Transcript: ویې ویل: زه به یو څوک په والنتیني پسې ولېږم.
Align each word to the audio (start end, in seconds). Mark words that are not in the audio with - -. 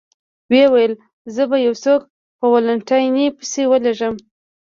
ویې 0.51 0.65
ویل: 0.73 0.93
زه 1.35 1.43
به 1.49 1.57
یو 1.65 1.73
څوک 1.83 2.01
په 2.39 2.45
والنتیني 2.53 3.25
پسې 3.37 3.63
ولېږم. 3.67 4.15